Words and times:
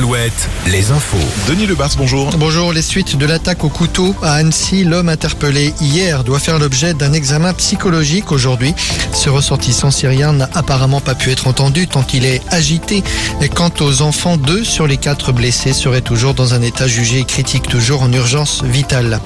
Alouette, 0.00 0.48
les 0.66 0.92
infos. 0.92 1.18
Denis 1.46 1.66
Lebars, 1.66 1.90
bonjour. 1.98 2.30
Bonjour, 2.38 2.72
les 2.72 2.80
suites 2.80 3.18
de 3.18 3.26
l'attaque 3.26 3.64
au 3.64 3.68
couteau 3.68 4.16
à 4.22 4.32
Annecy, 4.32 4.82
l'homme 4.82 5.10
interpellé 5.10 5.74
hier 5.78 6.24
doit 6.24 6.38
faire 6.38 6.58
l'objet 6.58 6.94
d'un 6.94 7.12
examen 7.12 7.52
psychologique 7.52 8.32
aujourd'hui. 8.32 8.74
Ce 9.12 9.28
ressortissant 9.28 9.90
syrien 9.90 10.32
n'a 10.32 10.48
apparemment 10.54 11.00
pas 11.00 11.14
pu 11.14 11.30
être 11.30 11.46
entendu 11.46 11.86
tant 11.86 12.04
il 12.12 12.24
est 12.24 12.40
agité. 12.50 13.02
Et 13.40 13.48
quant 13.48 13.70
aux 13.80 14.02
enfants, 14.02 14.36
deux 14.36 14.64
sur 14.64 14.86
les 14.86 14.96
quatre 14.96 15.32
blessés 15.32 15.72
seraient 15.72 16.00
toujours 16.00 16.34
dans 16.34 16.54
un 16.54 16.62
état 16.62 16.86
jugé 16.86 17.24
critique, 17.24 17.68
toujours 17.68 18.02
en 18.02 18.12
urgence 18.12 18.62
vitale. 18.64 19.20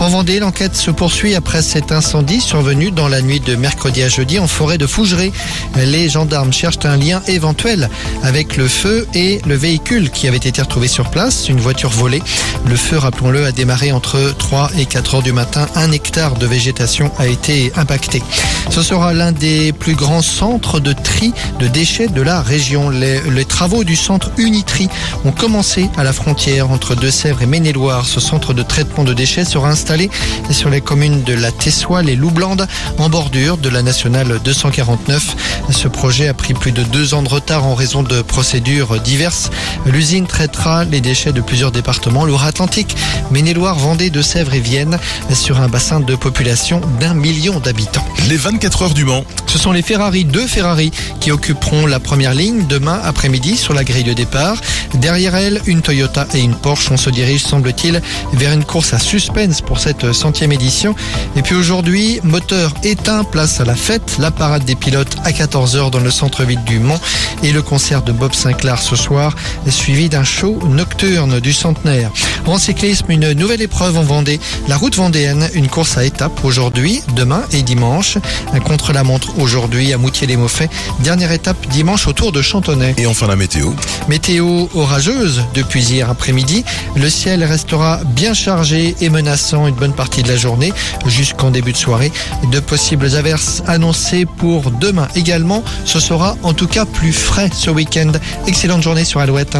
En 0.00 0.08
Vendée, 0.08 0.40
l'enquête 0.40 0.74
se 0.74 0.90
poursuit 0.90 1.34
après 1.34 1.62
cet 1.62 1.92
incendie 1.92 2.40
survenu 2.40 2.90
dans 2.90 3.08
la 3.08 3.22
nuit 3.22 3.40
de 3.40 3.54
mercredi 3.54 4.02
à 4.02 4.08
jeudi 4.08 4.38
en 4.38 4.46
forêt 4.46 4.78
de 4.78 4.86
Fougeray. 4.86 5.32
Les 5.76 6.08
gendarmes 6.08 6.52
cherchent 6.52 6.84
un 6.84 6.96
lien 6.96 7.22
éventuel 7.28 7.88
avec 8.22 8.56
le 8.56 8.68
feu 8.68 9.06
et 9.14 9.40
le 9.46 9.54
véhicule 9.54 10.10
qui 10.10 10.28
avait 10.28 10.36
été 10.36 10.60
retrouvé 10.60 10.88
sur 10.88 11.10
place, 11.10 11.48
une 11.48 11.60
voiture 11.60 11.90
volée. 11.90 12.22
Le 12.66 12.76
feu, 12.76 12.98
rappelons-le, 12.98 13.44
a 13.44 13.52
démarré 13.52 13.92
entre 13.92 14.34
3 14.38 14.70
et 14.78 14.86
4 14.86 15.16
heures 15.16 15.22
du 15.22 15.32
matin. 15.32 15.66
Un 15.74 15.92
hectare 15.92 16.34
de 16.34 16.46
végétation 16.46 17.10
a 17.18 17.26
été 17.26 17.72
impacté. 17.76 18.22
Ce 18.70 18.82
sera 18.82 19.12
l'un 19.22 19.30
des 19.30 19.72
plus 19.72 19.94
grands 19.94 20.20
centres 20.20 20.80
de 20.80 20.92
tri 20.92 21.32
de 21.60 21.68
déchets 21.68 22.08
de 22.08 22.22
la 22.22 22.42
région. 22.42 22.90
Les, 22.90 23.44
travaux 23.44 23.84
du 23.84 23.94
centre 23.94 24.32
Unitri 24.36 24.88
ont 25.24 25.30
commencé 25.30 25.88
à 25.96 26.02
la 26.02 26.12
frontière 26.12 26.72
entre 26.72 26.96
Deux-Sèvres 26.96 27.42
et 27.42 27.46
Maine-et-Loire. 27.46 28.04
Ce 28.04 28.18
centre 28.18 28.52
de 28.52 28.62
traitement 28.64 29.04
de 29.04 29.12
déchets 29.12 29.44
sera 29.44 29.70
installé 29.70 30.10
sur 30.50 30.70
les 30.70 30.80
communes 30.80 31.22
de 31.22 31.34
la 31.34 31.52
Tessoile 31.52 32.08
et 32.08 32.16
Loublandes 32.16 32.66
en 32.98 33.08
bordure 33.08 33.58
de 33.58 33.68
la 33.68 33.82
nationale 33.82 34.40
249. 34.42 35.36
Ce 35.70 35.86
projet 35.86 36.26
a 36.26 36.34
pris 36.34 36.54
plus 36.54 36.72
de 36.72 36.82
deux 36.82 37.14
ans 37.14 37.22
de 37.22 37.28
retard 37.28 37.64
en 37.64 37.76
raison 37.76 38.02
de 38.02 38.22
procédures 38.22 39.00
diverses. 39.00 39.50
L'usine 39.86 40.26
traitera 40.26 40.84
les 40.84 41.00
déchets 41.00 41.32
de 41.32 41.40
plusieurs 41.40 41.70
départements, 41.70 42.24
Loire-Atlantique, 42.24 42.96
Maine-et-Loire, 43.30 43.78
Vendée, 43.78 44.10
Deux-Sèvres 44.10 44.54
et 44.54 44.60
Vienne, 44.60 44.98
sur 45.32 45.60
un 45.60 45.68
bassin 45.68 46.00
de 46.00 46.16
population 46.16 46.80
d'un 46.98 47.14
million 47.14 47.60
d'habitants. 47.60 48.06
Les 48.28 48.36
24 48.36 48.82
heures 48.82 48.94
du 48.94 49.04
Mans. 49.12 49.41
Ce 49.52 49.58
sont 49.58 49.72
les 49.72 49.82
Ferrari, 49.82 50.24
deux 50.24 50.46
Ferrari, 50.46 50.90
qui 51.20 51.30
occuperont 51.30 51.84
la 51.84 52.00
première 52.00 52.32
ligne 52.32 52.66
demain 52.66 52.98
après-midi 53.04 53.58
sur 53.58 53.74
la 53.74 53.84
grille 53.84 54.02
de 54.02 54.14
départ. 54.14 54.56
Derrière 54.94 55.34
elles, 55.34 55.60
une 55.66 55.82
Toyota 55.82 56.26
et 56.32 56.38
une 56.38 56.54
Porsche. 56.54 56.90
On 56.90 56.96
se 56.96 57.10
dirige, 57.10 57.42
semble-t-il, 57.42 58.00
vers 58.32 58.54
une 58.54 58.64
course 58.64 58.94
à 58.94 58.98
suspense 58.98 59.60
pour 59.60 59.78
cette 59.78 60.14
centième 60.14 60.52
édition. 60.52 60.94
Et 61.36 61.42
puis 61.42 61.54
aujourd'hui, 61.54 62.18
moteur 62.22 62.72
éteint, 62.82 63.24
place 63.24 63.60
à 63.60 63.66
la 63.66 63.74
fête, 63.74 64.16
la 64.18 64.30
parade 64.30 64.64
des 64.64 64.74
pilotes 64.74 65.16
à 65.22 65.32
14h 65.32 65.90
dans 65.90 66.00
le 66.00 66.10
centre-ville 66.10 66.64
du 66.64 66.78
Mans 66.78 67.00
et 67.42 67.52
le 67.52 67.60
concert 67.60 68.00
de 68.00 68.12
Bob 68.12 68.32
Sinclair 68.32 68.78
ce 68.80 68.96
soir, 68.96 69.36
suivi 69.68 70.08
d'un 70.08 70.24
show 70.24 70.60
nocturne 70.66 71.40
du 71.40 71.52
centenaire. 71.52 72.10
En 72.46 72.58
cyclisme, 72.58 73.10
une 73.10 73.32
nouvelle 73.32 73.60
épreuve 73.60 73.98
en 73.98 74.02
Vendée, 74.02 74.40
la 74.66 74.78
route 74.78 74.96
vendéenne, 74.96 75.50
une 75.52 75.68
course 75.68 75.98
à 75.98 76.04
étapes 76.04 76.42
aujourd'hui, 76.42 77.02
demain 77.14 77.42
et 77.52 77.62
dimanche. 77.62 78.16
Contre-la-montre 78.64 79.38
aujourd'hui 79.42 79.92
à 79.92 79.98
Moutier-les-Maufaits. 79.98 80.70
Dernière 81.00 81.32
étape 81.32 81.66
dimanche 81.68 82.06
autour 82.06 82.32
de 82.32 82.40
Chantonnay. 82.40 82.94
Et 82.96 83.06
enfin 83.06 83.26
la 83.26 83.36
météo. 83.36 83.70
Météo 84.08 84.68
orageuse 84.74 85.42
depuis 85.54 85.82
hier 85.82 86.08
après-midi. 86.08 86.64
Le 86.96 87.10
ciel 87.10 87.42
restera 87.44 88.00
bien 88.04 88.34
chargé 88.34 88.94
et 89.00 89.10
menaçant 89.10 89.66
une 89.66 89.74
bonne 89.74 89.94
partie 89.94 90.22
de 90.22 90.28
la 90.28 90.36
journée 90.36 90.72
jusqu'en 91.06 91.50
début 91.50 91.72
de 91.72 91.76
soirée. 91.76 92.12
De 92.52 92.60
possibles 92.60 93.16
averses 93.16 93.62
annoncées 93.66 94.24
pour 94.24 94.70
demain 94.70 95.08
également. 95.16 95.64
Ce 95.84 96.00
sera 96.00 96.36
en 96.42 96.52
tout 96.52 96.68
cas 96.68 96.84
plus 96.84 97.12
frais 97.12 97.50
ce 97.52 97.70
week-end. 97.70 98.12
Excellente 98.46 98.82
journée 98.82 99.04
sur 99.04 99.20
Alouette. 99.20 99.56